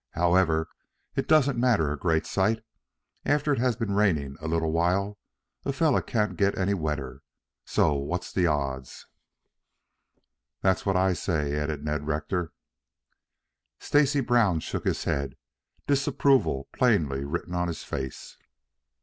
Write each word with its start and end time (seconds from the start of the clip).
However, 0.13 0.67
it 1.15 1.27
doesn't 1.27 1.59
matter 1.59 1.91
a 1.91 1.95
great 1.95 2.25
sight. 2.25 2.63
After 3.23 3.53
it 3.53 3.59
has 3.59 3.75
been 3.75 3.93
raining 3.93 4.35
a 4.41 4.47
little 4.47 4.71
while 4.71 5.19
a 5.63 5.71
fellow 5.71 6.01
can't 6.01 6.35
get 6.37 6.57
any 6.57 6.73
wetter, 6.73 7.21
so 7.65 7.93
what's 7.93 8.33
the 8.33 8.47
odds?" 8.47 9.05
"That's 10.61 10.87
what 10.87 10.97
I 10.97 11.13
say," 11.13 11.55
added 11.55 11.85
Ned 11.85 12.07
Rector. 12.07 12.51
Stacy 13.77 14.21
Brown 14.21 14.59
shook 14.59 14.85
his 14.85 15.03
head, 15.03 15.35
disapproval 15.85 16.67
plainly 16.73 17.23
written 17.23 17.53
on 17.53 17.67
his 17.67 17.83
face. 17.83 18.37